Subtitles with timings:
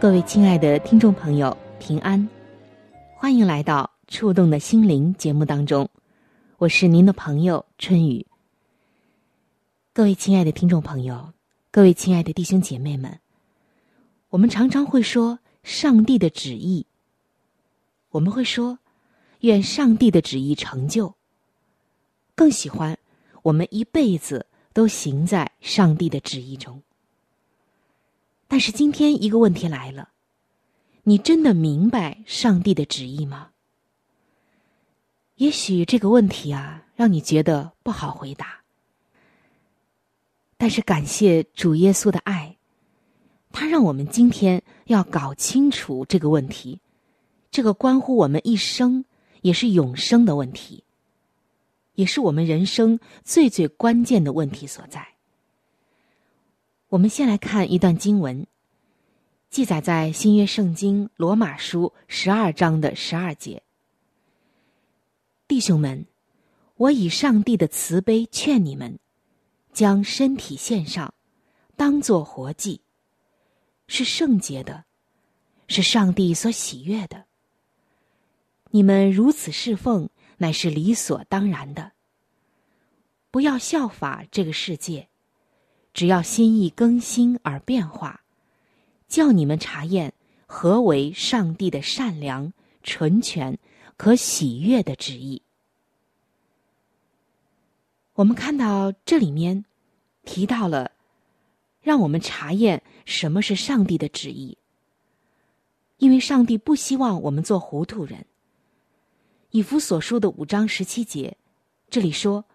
[0.00, 2.26] 各位亲爱的听众朋友，平安，
[3.14, 5.86] 欢迎来到《触动的心灵》节目当中。
[6.56, 8.24] 我是您的朋友春雨。
[9.92, 11.34] 各位亲爱的听众朋友，
[11.70, 13.20] 各位亲爱的弟兄姐妹们，
[14.30, 16.86] 我们常常会说上帝的旨意。
[18.08, 18.78] 我们会说，
[19.40, 21.14] 愿上帝的旨意成就。
[22.34, 22.98] 更喜欢
[23.42, 26.82] 我们一辈子都行在上帝的旨意中。
[28.50, 30.08] 但是今天一个问题来了，
[31.04, 33.50] 你真的明白上帝的旨意吗？
[35.36, 38.62] 也许这个问题啊，让你觉得不好回答。
[40.56, 42.56] 但是感谢主耶稣的爱，
[43.52, 46.80] 他让我们今天要搞清楚这个问题，
[47.52, 49.04] 这个关乎我们一生
[49.42, 50.82] 也是永生的问题，
[51.94, 55.06] 也是我们人生最最关键的问题所在。
[56.90, 58.48] 我们先来看一段经文，
[59.48, 63.62] 记载在新约圣经罗马书十二章的十二节。
[65.46, 66.04] 弟兄们，
[66.74, 68.98] 我以上帝的慈悲劝你们，
[69.72, 71.14] 将身体献上，
[71.76, 72.80] 当作活祭，
[73.86, 74.84] 是圣洁的，
[75.68, 77.26] 是上帝所喜悦的。
[78.72, 81.92] 你们如此侍奉，乃是理所当然的。
[83.30, 85.08] 不要效法这个世界，
[85.92, 88.20] 只要心意更新而变化，
[89.08, 90.12] 叫你们查验
[90.46, 92.52] 何为上帝的善良、
[92.82, 93.58] 纯全。
[93.96, 95.42] 可喜悦的旨意。
[98.14, 99.66] 我们看到这里面
[100.24, 100.92] 提到了，
[101.82, 104.56] 让我们查验什么是上帝的旨意。
[105.98, 108.24] 因为上帝不希望我们做糊涂人。
[109.50, 111.36] 以弗所书的五章十七节，
[111.90, 112.46] 这里说：“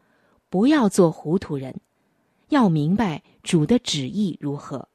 [0.49, 1.79] 不要做糊涂人，
[2.49, 4.87] 要明白主的旨意如何。”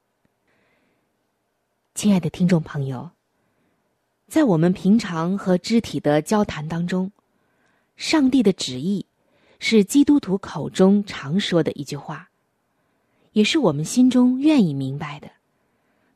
[1.95, 3.11] 亲爱的听众朋友。
[4.27, 7.11] 在我们平常和肢体的交谈当中，
[7.97, 9.05] 上帝的旨意
[9.59, 12.29] 是基督徒口中常说的一句话，
[13.33, 15.29] 也是我们心中愿意明白的，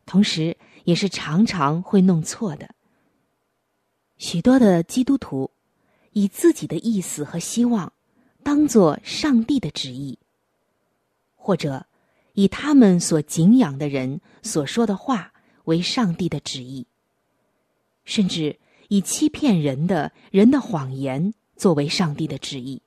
[0.06, 2.74] 同时也是常常会弄错的。
[4.18, 5.51] 许多的基督徒
[6.13, 7.91] 以自己的意思和希望
[8.44, 10.18] 当做上帝的旨意，
[11.45, 11.85] 或者
[12.33, 15.31] 以他们所敬仰的人所说的话
[15.66, 16.88] 为上帝的旨意。
[18.03, 22.81] 甚至以欺骗人的人的谎言作为上帝的旨意。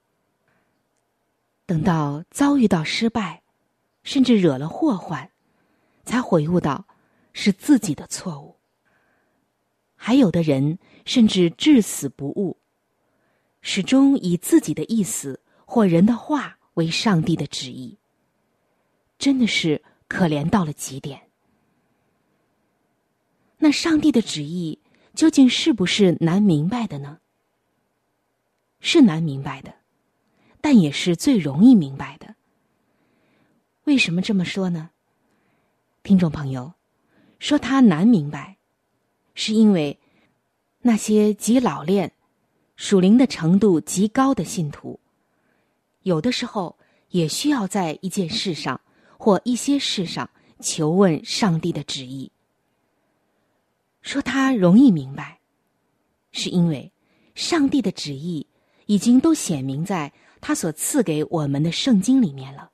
[1.66, 3.44] 等到遭遇到失败，
[4.02, 5.30] 甚至惹了祸患，
[6.04, 6.84] 才悔悟到
[7.32, 8.56] 是自己的错误。
[9.94, 12.58] 还有的人甚至至死不悟，
[13.60, 17.97] 始终以自己的意思或人的话为上帝的旨意，
[19.18, 21.20] 真的是可怜到了极点。
[23.58, 24.78] 那上帝的旨意。
[25.14, 27.18] 究竟是不是难明白的呢？
[28.78, 29.74] 是难明白的，
[30.60, 32.36] 但也是最容易明白的。
[33.82, 34.90] 为什么这么说呢？
[36.04, 36.74] 听众朋友，
[37.40, 38.58] 说他难明白，
[39.34, 39.98] 是因为
[40.82, 42.12] 那些极老练、
[42.76, 45.00] 属灵的程度极高的信徒，
[46.02, 46.78] 有的时候
[47.08, 48.80] 也需要在一件事上
[49.18, 50.30] 或一些事上
[50.60, 52.30] 求问上帝的旨意。
[54.00, 55.40] 说他容易明白，
[56.32, 56.90] 是因为
[57.34, 58.46] 上帝的旨意
[58.86, 62.70] 已经都显明在他所赐给我们的圣经里面了。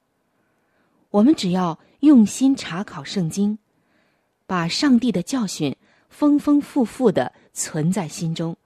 [1.11, 3.59] 我们只要用心查考圣经，
[4.47, 5.75] 把上帝的教训
[6.09, 8.57] 丰丰富富的存在心中，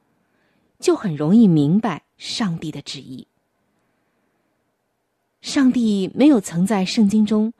[0.78, 3.26] 就很容易明白上帝的旨意。
[5.40, 7.52] 上帝没有曾在圣经中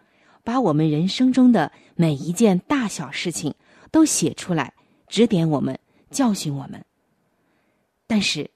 [0.48, 3.54] 把我们人生中的每一件大小事情
[3.90, 4.72] 都写出来，
[5.06, 5.78] 指点我们，
[6.10, 6.82] 教训我们。
[8.06, 8.50] 但是，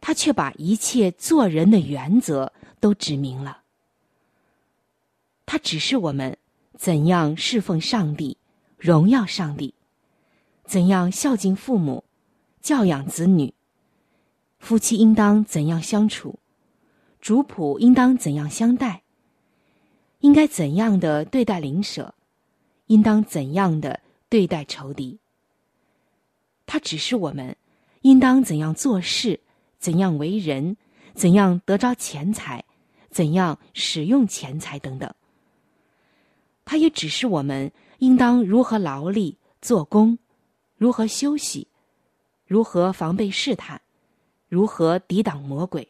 [0.00, 3.62] 他却把一切做人的原则都指明了。
[5.46, 6.36] 他指示我们
[6.76, 8.36] 怎样侍奉上帝，
[8.76, 9.74] 荣耀上帝；
[10.64, 12.02] 怎样孝敬父母，
[12.60, 13.52] 教养子女；
[14.58, 16.40] 夫妻应当怎样相处，
[17.20, 19.04] 主仆应当怎样相待。
[20.20, 22.14] 应该怎样的对待邻舍？
[22.86, 25.18] 应当怎样的对待仇敌？
[26.66, 27.56] 他指示我们
[28.02, 29.40] 应当怎样做事，
[29.78, 30.76] 怎样为人，
[31.14, 32.64] 怎样得着钱财，
[33.10, 35.12] 怎样使用钱财等等。
[36.64, 40.18] 他也指示我们应当如何劳力做工，
[40.76, 41.66] 如何休息，
[42.46, 43.80] 如何防备试探，
[44.48, 45.88] 如何抵挡魔鬼。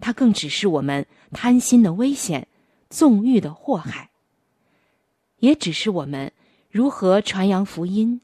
[0.00, 2.46] 他更指示我们贪心的危险。
[2.88, 4.10] 纵欲的祸害，
[5.38, 6.32] 也只是我们
[6.70, 8.20] 如何传扬福音，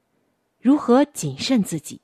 [0.60, 2.00] 如何谨慎自己。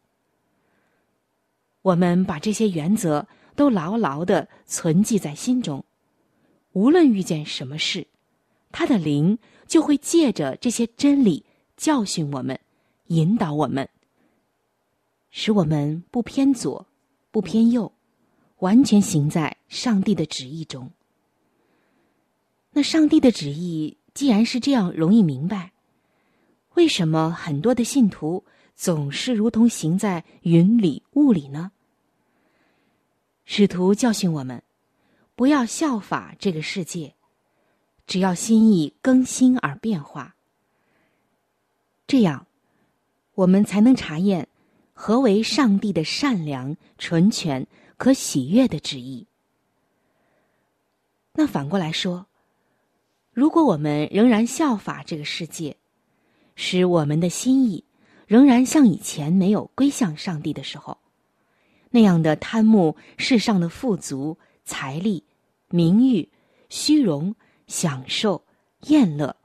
[1.82, 5.84] 我们把这些原则都牢牢的存记在心中，
[6.72, 8.06] 无论遇见什么事，
[8.70, 11.44] 他的灵就会借着这些真理
[11.76, 12.58] 教训我们，
[13.06, 13.88] 引导我们，
[15.30, 16.86] 使我们不偏左，
[17.30, 17.92] 不偏右，
[18.58, 20.90] 完全行在上帝的旨意中。
[22.78, 25.72] 那上帝的旨意既然是这样容易明白，
[26.74, 28.44] 为什么很多的信徒
[28.76, 31.72] 总是如同行在云里雾里呢？
[33.44, 34.62] 使徒教训我们，
[35.34, 37.14] 不要效法这个世界，
[38.06, 40.36] 只要心意更新而变化，
[42.06, 42.46] 这样
[43.34, 44.46] 我们才能查验
[44.92, 47.66] 何为上帝的善良、纯全、
[47.96, 49.26] 可喜悦的旨意。
[51.32, 52.26] 那反过来说。
[53.38, 55.76] 如果我们仍然效法这个世界，
[56.56, 57.84] 使我们的心意
[58.26, 60.98] 仍然像以前没有归向上帝的时候，
[61.90, 65.22] 那样的贪慕世上的富足、财力、
[65.68, 66.28] 名誉、
[66.68, 67.36] 虚荣、
[67.68, 68.42] 享受、
[68.88, 69.36] 厌乐，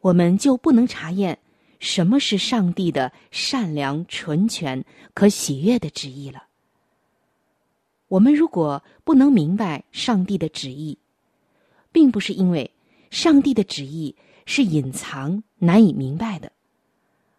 [0.00, 1.38] 我们就不能查验
[1.80, 4.82] 什么是上帝的善良、纯全、
[5.12, 6.44] 可喜悦的旨意了。
[8.08, 10.96] 我们如果不能明白上帝的旨意，
[11.94, 12.72] 并不是因为
[13.12, 16.50] 上帝的旨意是隐藏难以明白的，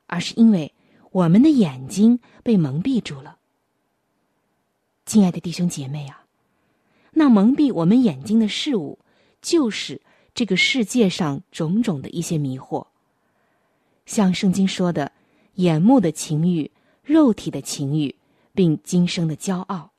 [0.07, 0.73] 而是因为
[1.11, 3.37] 我们的眼睛被蒙蔽住了。
[5.05, 6.23] 亲爱的弟兄姐妹啊，
[7.11, 8.97] 那蒙蔽我们眼睛的事物，
[9.41, 10.01] 就是
[10.33, 12.87] 这个世界上种种的一些迷惑，
[14.05, 15.11] 像圣经说的，
[15.55, 16.71] 眼目的情欲、
[17.03, 18.15] 肉体的情欲，
[18.53, 19.91] 并今生的骄傲。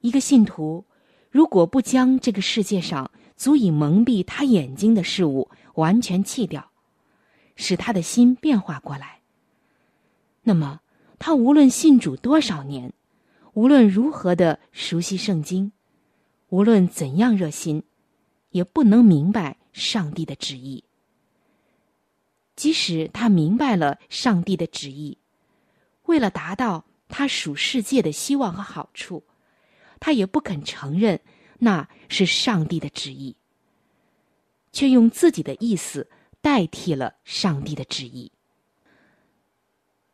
[0.00, 0.86] 一个信徒。
[1.30, 6.70] 如果不将这个世界上足以蒙蔽他眼睛的事物完全弃掉，
[7.54, 9.20] 使他的心变化过来，
[10.42, 10.80] 那么
[11.18, 12.92] 他无论信主多少年，
[13.54, 15.70] 无论如何的熟悉圣经，
[16.48, 17.84] 无论怎样热心，
[18.50, 20.82] 也不能明白上帝的旨意。
[22.56, 25.16] 即使他明白了上帝的旨意，
[26.06, 29.22] 为了达到他属世界的希望和好处。
[30.00, 31.20] 他也不肯承认
[31.58, 33.36] 那是上帝的旨意，
[34.72, 36.08] 却用自己的意思
[36.40, 38.32] 代替了上帝的旨意。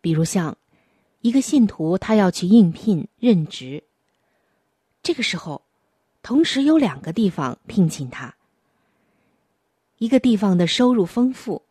[0.00, 0.58] 比如像
[1.20, 3.82] 一个信徒，他要去应聘任职，
[5.02, 5.62] 这个时候，
[6.22, 8.34] 同时有两个地方聘请他。
[9.99, 11.62] 一个地方的收入丰富，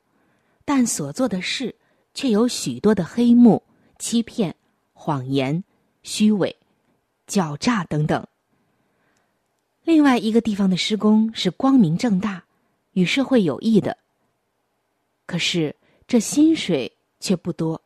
[0.64, 1.76] 但所做的事
[2.14, 3.62] 却有许多的黑幕、
[4.00, 4.56] 欺骗、
[4.94, 5.64] 谎言、
[6.02, 6.58] 虚伪。
[7.28, 8.26] 狡诈等等。
[9.84, 12.44] 另外一个地方的施工是光明正大，
[12.94, 13.98] 与社会有益的。
[15.26, 15.76] 可是
[16.08, 17.82] 这薪水却不多。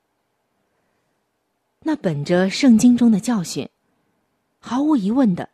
[1.81, 3.67] 那本着圣经中的教训，
[4.59, 5.49] 毫无疑问的，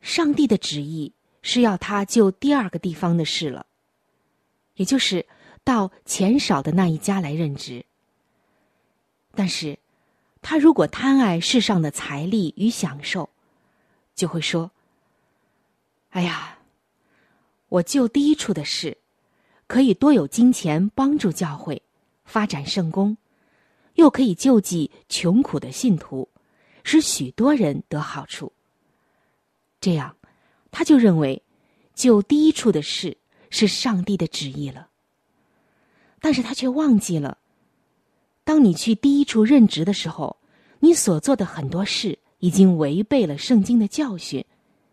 [0.00, 3.66] 上帝的旨意是要他就第二个地方的事了，
[4.74, 5.24] 也就是
[5.62, 7.84] 到钱少的那一家来任职。
[9.34, 9.78] 但是。
[10.46, 13.30] 他如果贪爱世上的财力与享受，
[14.14, 14.70] 就会说
[16.12, 16.58] ：“哎呀，
[17.70, 18.98] 我就第一处的事，
[19.66, 21.80] 可以多有金钱帮助教会
[22.26, 23.16] 发展圣功，
[23.94, 26.28] 又可以救济穷苦的信徒，
[26.82, 28.52] 使许多人得好处。
[29.80, 30.14] 这样，
[30.70, 31.42] 他就认为，
[31.94, 33.16] 就第一处的事
[33.48, 34.90] 是上帝的旨意了。
[36.20, 37.38] 但是他却忘记了。”
[38.44, 40.36] 当你去第一处任职的时候，
[40.80, 44.44] 你所做的很多事已经违背了圣经的教训，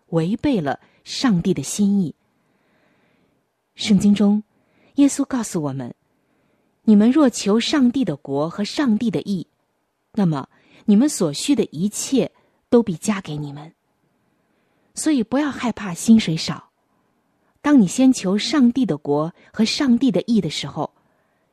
[0.10, 2.16] 违背了上帝的心意，
[3.76, 4.42] 圣经中，
[4.96, 5.94] 耶稣告诉我们
[6.86, 9.48] ：“你们若求上帝的国和上帝的义，
[10.14, 10.48] 那么
[10.86, 12.32] 你们所需的一切
[12.70, 13.74] 都必加给你们。”
[14.96, 16.70] 所以不要害怕薪水少。
[17.62, 20.94] 当你先求上帝的国和上帝的义的时候，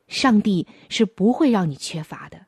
[0.08, 2.46] 上帝是不会让你缺乏的。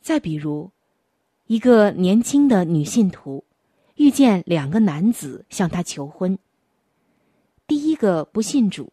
[0.00, 0.70] 再比如，
[1.46, 3.44] 一个年轻的女信徒
[3.96, 6.38] 遇见两个男子向她求婚。
[7.66, 8.92] 第一个不信主，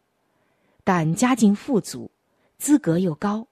[0.84, 2.10] 但家境富足，
[2.58, 3.48] 资格又高。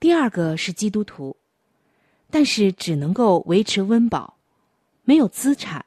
[0.00, 1.36] 第二个是基督徒，
[2.28, 4.36] 但是只能够维持温饱，
[5.04, 5.86] 没有资产，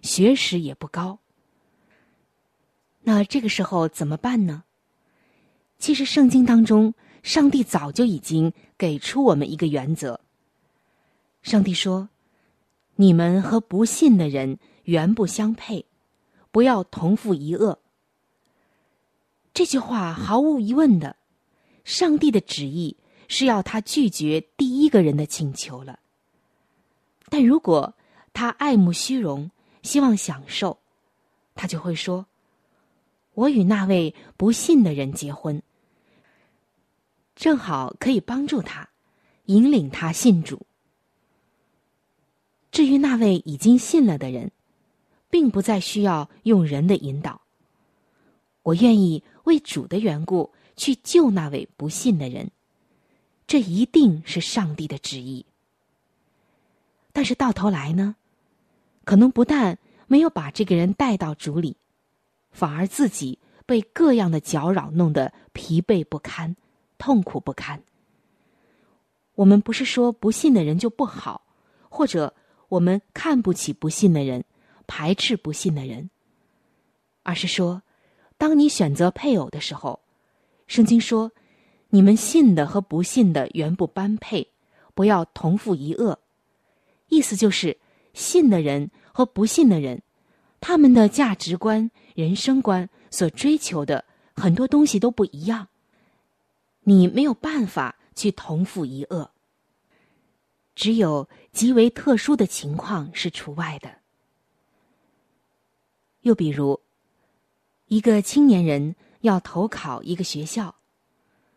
[0.00, 1.18] 学识也不高。
[3.02, 4.64] 那这个时候怎么办呢？
[5.78, 10.20] 其实圣经当中，上帝早就已经给出我们一个原则。
[11.42, 12.08] 上帝说
[12.96, 15.86] ：“你们和不信的人原不相配。”
[16.50, 17.80] 不要同父一恶。
[19.52, 21.16] 这句话毫无疑问的，
[21.82, 25.98] 上帝的旨意是要他拒绝第一个人的请求了。
[27.28, 27.92] 但如果
[28.32, 29.50] 他爱慕虚荣，
[29.82, 30.78] 希望享受，
[31.56, 32.24] 他就会说
[33.34, 35.62] ：“我与那位不信的人结婚，
[37.36, 38.88] 正好可以帮助他，
[39.44, 40.66] 引领他信主。
[42.72, 44.50] 至于那位已经信了的人。”
[45.34, 47.40] 并不再需要用人的引导。
[48.62, 52.52] 我愿意为主的缘故去救那位不信的人，
[53.44, 55.44] 这一定是上帝的旨意。
[57.12, 58.14] 但是到头来呢，
[59.02, 59.76] 可能不但
[60.06, 61.76] 没有把这个人带到主里，
[62.54, 66.56] 反而自己被各样的搅扰弄得疲惫不堪、
[66.96, 67.82] 痛苦不堪。
[69.34, 71.42] 我们不是说不信的人就不好，
[71.90, 72.32] 或者
[72.68, 74.46] 我们看不起不信的人。
[74.86, 76.10] 排斥不信的人，
[77.22, 77.80] 而是说，
[78.36, 80.00] 当你选择配偶的时候，
[80.66, 81.32] 圣经说，
[81.88, 84.52] 你们信的和不信的原不般配，
[84.94, 86.20] 不要同父一恶。
[87.08, 87.78] 意思就是，
[88.12, 90.02] 信的人和不信的人，
[90.60, 94.04] 他们的价值观、人生观所追求的
[94.34, 95.68] 很多东西都不一样，
[96.80, 99.30] 你没有办法去同父一恶。
[100.74, 103.98] 只有极为特殊的情况是除外的。
[106.22, 106.80] 又比如，
[107.86, 110.74] 一个青年人要投考一个学校，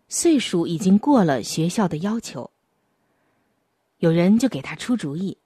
[0.08, 2.52] 岁数已经过了学校的要求。
[4.00, 5.38] 有人就给他出主意：“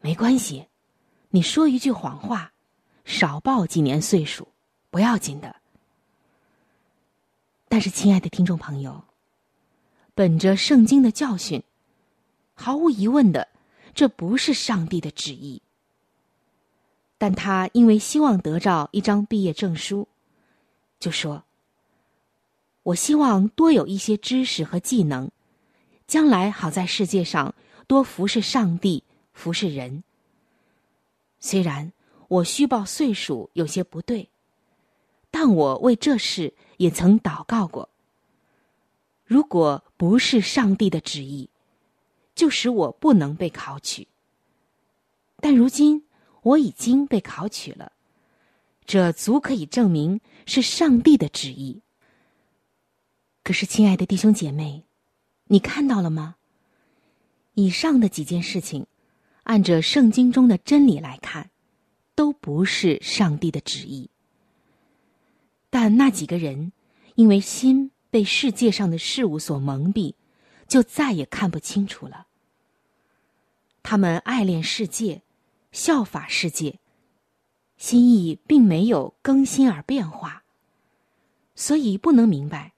[0.00, 0.66] 没关系，
[1.30, 2.52] 你说一句谎话，
[3.04, 4.48] 少报几年岁数，
[4.90, 5.56] 不要紧的。”
[7.68, 9.04] 但是，亲爱的听众朋友，
[10.14, 11.62] 本着圣经的教训，
[12.54, 13.48] 毫无疑问的，
[13.94, 15.62] 这不是上帝的旨意。
[17.16, 20.08] 但他因为希望得到一张毕业证书，
[20.98, 21.44] 就说
[22.82, 25.30] ：“我希望多有一些知识和技能，
[26.06, 27.54] 将来好在世界上
[27.86, 30.02] 多服侍上帝、服侍人。
[31.40, 31.92] 虽然
[32.32, 34.30] 我虚报岁数有些不对，
[35.30, 37.90] 但我为这事也曾祷告过。
[39.24, 41.50] 如果不是上帝的旨意，
[42.34, 44.08] 就使我不能被考取。
[45.38, 46.04] 但如今。”
[46.42, 47.92] 我已经被考取了，
[48.84, 51.82] 这足可以证明是上帝的旨意。
[53.44, 54.82] 可是，亲爱的弟兄姐妹，
[55.44, 56.34] 你看到了吗？
[57.54, 58.88] 以上的几件事情，
[59.44, 61.51] 按着圣经中的真理来看，
[62.14, 64.10] 都不是上帝的旨意。
[65.70, 66.72] 但那几个人
[67.14, 70.14] 因为心被世界上的事物所蒙蔽，
[70.66, 72.26] 就再也看不清楚了。
[73.82, 75.22] 他们爱恋世界。
[75.74, 76.78] 效法世界，
[77.78, 80.44] 心意并没有更新而变化，
[81.54, 82.74] 所以不能明白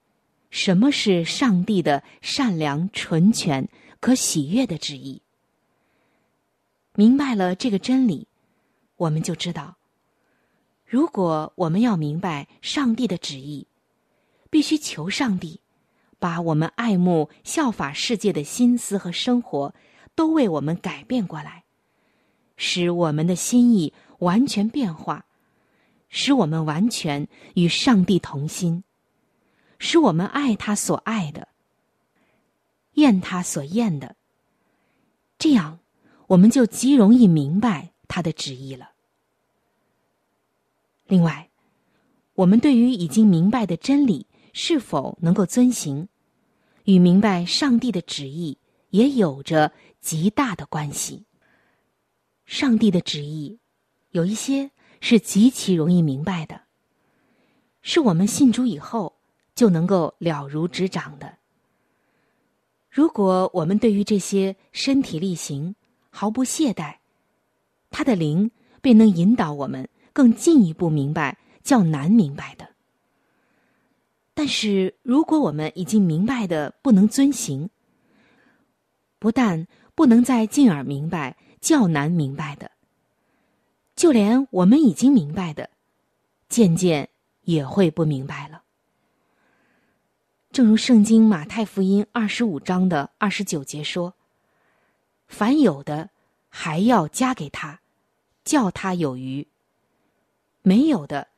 [0.49, 5.23] 什么是上帝的善良、纯全、可喜悦的旨意。
[6.95, 8.29] 明白了这个真理，
[8.97, 9.77] 我们就知道，
[10.87, 13.67] 如果我们要明白上帝的旨意，
[14.51, 15.61] 必须求上帝
[16.19, 19.75] 把我们爱慕、效法世界的心思和生活
[20.15, 21.65] 都为我们改变过来。
[22.57, 25.27] 使我们的心意完全变化，
[26.09, 28.85] 使我们完全与上帝同心，
[29.81, 31.49] 使我们爱他所爱的，
[32.93, 34.15] 厌他所厌的。
[35.37, 35.81] 这样，
[36.29, 38.93] 我们就极容易明白他的旨意了。
[41.09, 41.51] 另外，
[42.35, 46.07] 我们对于已经明白的真理是否能够遵行，
[46.85, 48.57] 与明白上帝的旨意
[48.91, 51.25] 也有着极大的关系。
[52.47, 53.59] 上帝的旨意，
[54.11, 56.61] 有一些是极其容易明白的，
[57.83, 59.17] 是我们信主以后
[59.57, 61.39] 就能够了如指掌的。
[62.89, 65.75] 如果我们对于这些身体力行
[66.11, 66.99] 毫不懈怠，
[67.97, 68.51] 他的灵
[68.83, 72.69] 便能引导我们更进一步明白较难明白的。
[74.35, 77.71] 但是，如果我们已经明白的不能遵行，
[79.21, 82.69] 不但不能再进而明白较难明白的，
[83.95, 85.71] 就连我们已经明白的，
[86.49, 87.09] 渐渐
[87.43, 88.65] 也会不明白了。
[90.51, 94.15] 正如圣经马太福音二十五章的二十九节说
[95.29, 96.11] ：“凡有的，
[96.49, 97.81] 还要加给他，
[98.45, 99.47] 叫他有余；
[100.63, 101.29] 没有的，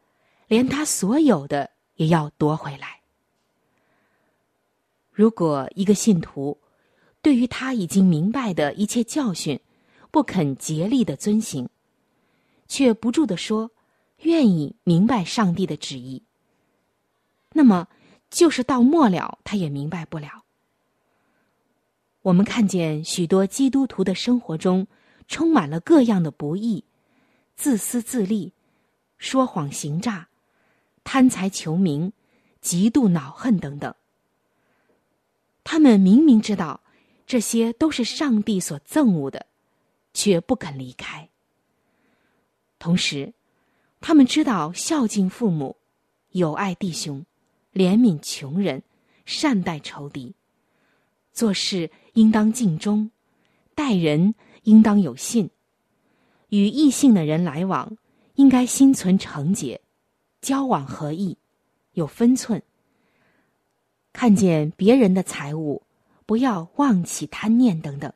[0.49, 3.01] 连他所有的。”也要夺回来。
[5.11, 6.59] 如果一个信徒
[7.23, 9.59] 对于他已经明白的一切教训
[10.11, 11.71] 不肯竭力的遵行，
[12.69, 13.71] 却不住的说
[14.25, 16.23] 愿意明白上帝的旨意，
[17.55, 17.89] 那么
[18.29, 20.45] 就是到末了他也明白不了。
[22.21, 24.87] 我们看见许多基督徒的生活中
[25.29, 26.85] 充满了各样的不易、
[27.57, 28.53] 自私自利、
[29.19, 30.29] 说谎行诈。
[31.09, 32.13] 贪财求名、
[32.61, 33.95] 极度恼恨等等，
[35.63, 36.81] 他们明明知道
[37.29, 39.47] 这些都是上帝所憎恶的，
[40.13, 41.29] 却不肯离开。
[42.81, 43.35] 同时，
[44.01, 45.77] 他们知道孝敬父母、
[46.33, 47.25] 友爱弟兄、
[47.73, 48.83] 怜悯穷人、
[49.25, 50.35] 善待仇敌，
[51.33, 53.13] 做事应当尽忠，
[53.77, 54.35] 待人
[54.65, 55.49] 应当有信，
[56.49, 57.97] 与异性的人来往
[58.35, 59.81] 应该心存诚洁。
[60.41, 61.37] 交往合意，
[61.95, 62.63] 有分寸。
[64.13, 65.83] 看见别人的财物，
[66.25, 68.13] 不要妄起贪念等等。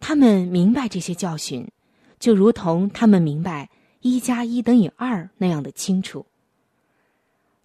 [0.00, 1.70] 他们明白这些教训，
[2.18, 3.70] 就如同他们明白
[4.00, 6.26] 一加一等于二那样的清楚。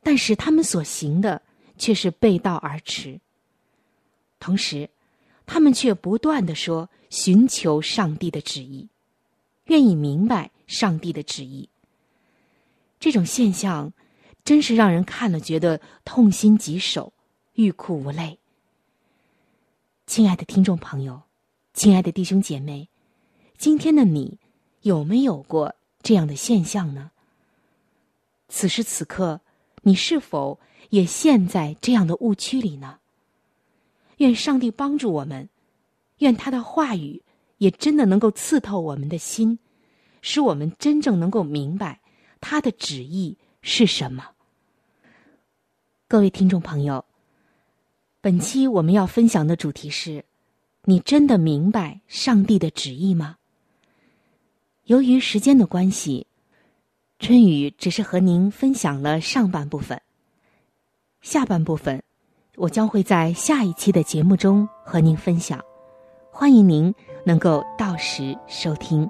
[0.03, 1.41] 但是他们所行的
[1.77, 3.19] 却是背道而驰。
[4.39, 4.87] 同时，
[5.47, 8.89] 他们却不断的说寻求上帝的旨意，
[9.65, 11.69] 愿意明白上帝的旨意。
[12.99, 13.93] 这种现象，
[14.43, 17.13] 真是让人看了觉得痛心疾首、
[17.53, 18.37] 欲哭无泪。
[20.05, 21.23] 亲爱的听众朋友，
[21.73, 22.89] 亲爱的弟兄姐妹，
[23.57, 24.39] 今天的你
[24.81, 27.11] 有没有过这样的现象呢？
[28.49, 29.41] 此时此刻，
[29.83, 32.99] 你是否也陷在这样的误区里呢？
[34.17, 35.49] 愿上帝帮助我们，
[36.19, 37.23] 愿他的话语
[37.57, 39.59] 也真的能够刺透我们的心，
[40.21, 41.99] 使我们真正能够明白。
[42.39, 44.23] 他的旨意是什么？
[46.07, 47.03] 各位听众朋友，
[48.21, 50.23] 本期我们要分享的主题是：
[50.83, 53.37] 你真的明白上帝的旨意吗？
[54.85, 56.27] 由于时间的关系，
[57.19, 60.01] 春雨只是和您分享了上半部分，
[61.21, 62.03] 下半部分
[62.57, 65.63] 我将会在下一期的节目中和您分享，
[66.31, 66.93] 欢迎您
[67.23, 69.07] 能够到时收听。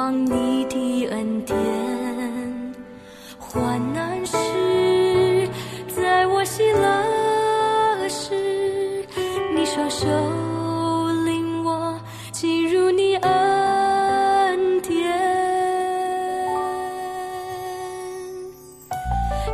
[0.00, 1.54] 望你的恩典。
[3.38, 4.34] 患难时
[5.88, 9.04] 在我喜乐时
[9.54, 10.06] 你双手
[11.26, 12.00] 领我
[12.32, 14.90] 进入你恩典。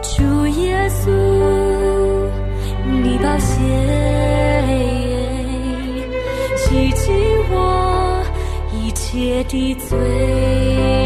[0.01, 1.11] 主耶稣
[3.03, 4.16] 你保险
[9.45, 11.06] 的罪。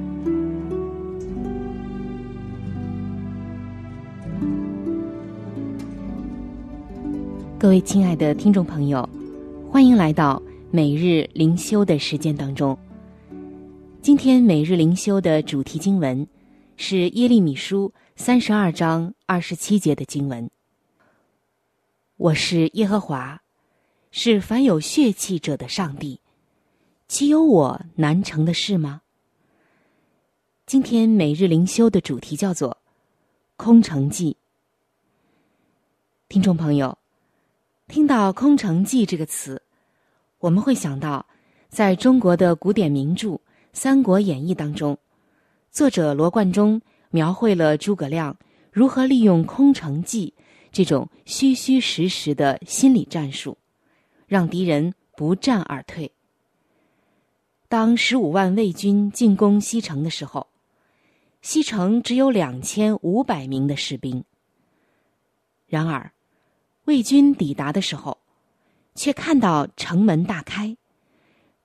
[7.61, 9.07] 各位亲爱的听众朋友，
[9.71, 12.75] 欢迎来到每日灵修的时间当中。
[14.01, 16.27] 今天每日灵修的主题经文
[16.75, 20.49] 是耶利米书三十二章二十七节的经文。
[22.17, 23.39] 我是耶和华，
[24.09, 26.19] 是凡有血气者的上帝，
[27.07, 29.03] 岂有我难成的事吗？
[30.65, 32.79] 今天每日灵修的主题叫做
[33.55, 34.35] “空城计”。
[36.27, 36.97] 听众朋友。
[37.91, 39.61] 听到“空城计”这个词，
[40.39, 41.25] 我们会想到，
[41.67, 43.27] 在中国的古典名著
[43.73, 44.97] 《三国演义》当中，
[45.71, 48.37] 作者罗贯中描绘了诸葛亮
[48.71, 50.33] 如何利用空城计
[50.71, 53.57] 这种虚虚实实的心理战术，
[54.25, 56.13] 让敌人不战而退。
[57.67, 60.47] 当十五万魏军进攻西城的时候，
[61.41, 64.23] 西城只有两千五百名的士兵。
[65.67, 66.13] 然而，
[66.85, 68.17] 魏军抵达的时候，
[68.95, 70.75] 却看到城门大开，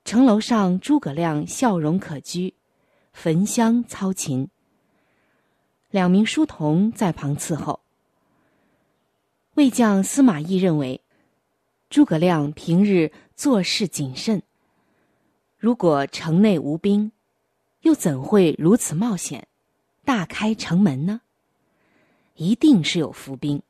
[0.05, 2.53] 城楼上诸葛亮笑容可掬，
[3.13, 4.49] 焚香操琴。
[5.89, 7.79] 两名书童在旁伺候。
[9.55, 11.01] 魏将司马懿认为，
[11.89, 14.43] 诸葛亮平日做事谨慎，
[15.57, 17.11] 如果城内无兵，
[17.81, 19.47] 又怎会如此冒险，
[20.05, 21.21] 大开城门呢？
[22.35, 23.63] 一定是有伏兵。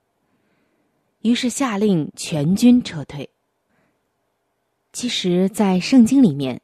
[1.22, 3.30] 于是下令全军撤退。
[4.94, 6.62] 其实，在圣经里面，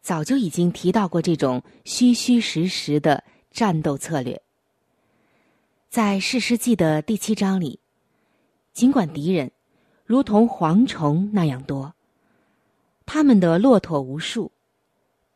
[0.00, 4.42] 早就已经提到过这种虚虚实实的战斗策略。
[5.88, 7.78] 在士师记的第七章里，
[8.72, 9.52] 尽管敌人
[10.04, 11.94] 如同蝗虫那样多，
[13.06, 14.50] 他们的骆驼无数，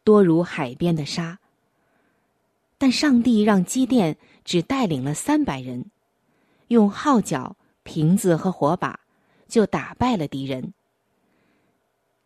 [0.04, 1.38] 多如海边的沙，
[2.76, 5.90] 但上帝让基甸只带领了三百人，
[6.66, 7.56] 用号角。
[7.88, 9.00] 瓶子和火把，
[9.48, 10.74] 就打败了敌人。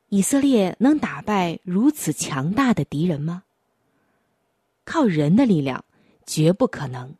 [0.08, 3.44] 以色列能打败如此强大的敌人吗？
[4.84, 5.84] 靠人的力量
[6.26, 7.14] 绝不可能。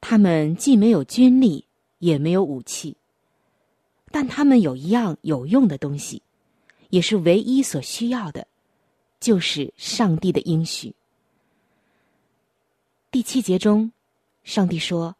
[0.00, 1.66] 他们既没有军力，
[1.98, 2.96] 也没有武器，
[4.10, 6.22] 但他们有一样有用的东西，
[6.88, 8.46] 也是唯一所需要的，
[9.20, 10.94] 就是上帝的应许。
[13.10, 13.92] 第七节中，
[14.42, 15.17] 上帝说。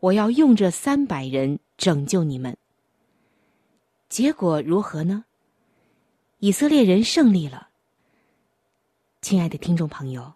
[0.00, 2.56] 我要用这三百人拯救你们。
[4.08, 5.24] 结果如何呢？
[6.38, 7.68] 以色列人胜利了。
[9.20, 10.34] 亲爱的听众朋友，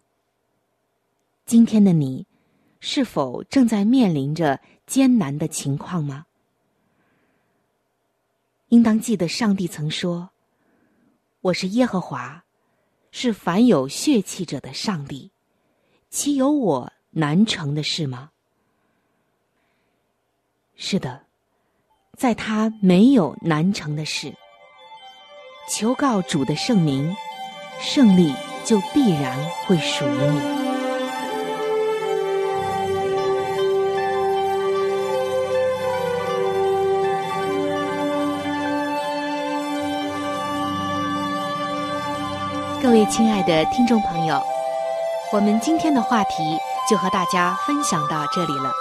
[1.46, 2.26] 今天的你
[2.80, 6.26] 是否正在面临着艰难的情况吗？
[8.70, 10.30] 应当记得，上帝曾说
[11.40, 12.44] ：“我是耶和华，
[13.12, 15.30] 是凡有血气者的上帝，
[16.10, 18.32] 岂有我难成的事吗？”
[20.84, 21.20] 是的，
[22.18, 24.34] 在他没有难成的事。
[25.70, 27.14] 求告主的圣名，
[27.78, 30.40] 胜利就必然会属于你。
[42.82, 44.42] 各位亲爱的听众朋友，
[45.32, 46.58] 我们今天的话题
[46.90, 48.72] 就和大家分享到这里了。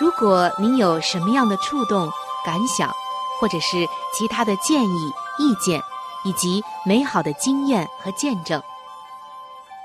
[0.00, 2.10] 如果您有什么样的触动、
[2.44, 2.92] 感想，
[3.40, 5.80] 或者是其他的建议、意见，
[6.24, 8.60] 以及美好的经验和见证。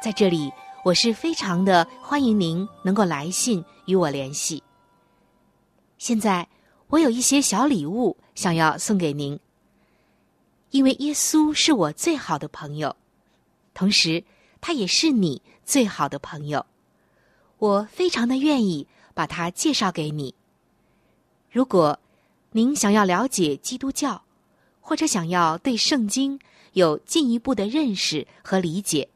[0.04, 0.52] 在这里，
[0.84, 4.64] 我是非常的欢迎您能够来信与我联系。
[6.00, 6.48] 现在，
[6.88, 9.40] 我有一些小礼物想要送给您，
[10.72, 12.96] 因为耶稣是我最好的朋友，
[13.76, 14.24] 同时
[14.60, 16.66] 他也是你最好的朋友。
[17.60, 18.88] 我非常的愿意
[19.20, 20.34] 把它介绍给你。
[21.52, 22.00] 如果
[22.54, 24.24] 您想要了解基督教，
[24.80, 26.40] 或者想要对圣经
[26.72, 29.10] 有进一步的认识和理解，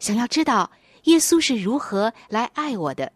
[0.00, 0.72] 想要知道
[1.04, 3.12] 耶稣是如何来爱我的，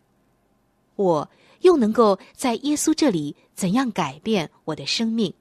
[0.94, 1.28] 我
[1.62, 5.34] 又能够在耶稣这里怎样改变我的生命，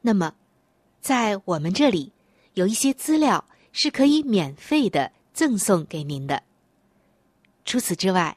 [0.00, 0.34] 那么，
[1.00, 2.10] 在我们这里
[2.54, 6.42] 有一些资料是可以免费的赠送给您的。
[7.64, 8.36] 除此之外，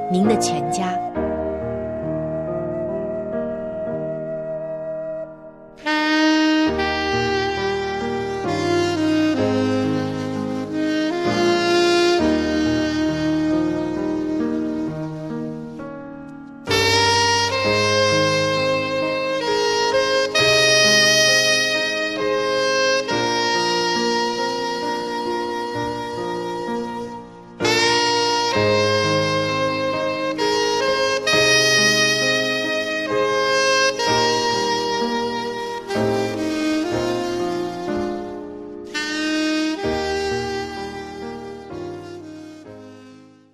[0.11, 1.10] 您的全家。